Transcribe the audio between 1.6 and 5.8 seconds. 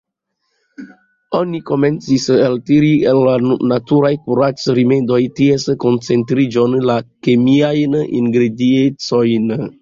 komencis eltiri el la naturaj kurac-rimedoj ties